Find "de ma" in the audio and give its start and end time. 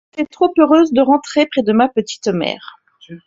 1.61-1.87